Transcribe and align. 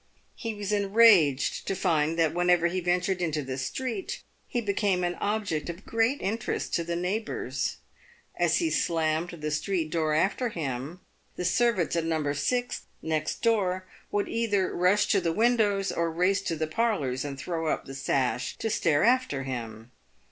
He 0.33 0.55
was 0.55 0.71
enraged 0.71 1.67
to 1.67 1.75
find 1.75 2.17
that, 2.17 2.33
whenever 2.33 2.65
he 2.65 2.79
ventured 2.79 3.21
into 3.21 3.43
the 3.43 3.55
street, 3.55 4.23
he 4.47 4.59
became 4.59 5.03
an 5.03 5.13
object 5.21 5.69
of 5.69 5.85
great 5.85 6.19
interest 6.23 6.73
to 6.73 6.83
the 6.83 6.95
neighbours. 6.95 7.77
As 8.35 8.57
he 8.57 8.71
slammed 8.71 9.29
the 9.29 9.51
street 9.51 9.91
door 9.91 10.15
after 10.15 10.49
him, 10.49 11.01
the 11.35 11.45
servants 11.45 11.95
at 11.95 12.03
No. 12.05 12.33
6, 12.33 12.81
next 13.03 13.43
door, 13.43 13.85
would 14.11 14.27
either 14.27 14.73
rush 14.75 15.05
to 15.09 15.21
the 15.21 15.33
windows, 15.33 15.91
or 15.91 16.09
race 16.09 16.41
to 16.45 16.55
the 16.55 16.65
parlours 16.65 17.23
and 17.23 17.37
throw 17.37 17.67
up 17.67 17.85
the 17.85 17.93
sash 17.93 18.57
to 18.57 18.71
stare 18.71 19.03
after 19.03 19.43
him. 19.43 19.91